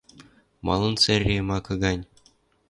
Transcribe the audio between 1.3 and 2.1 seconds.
макы гань?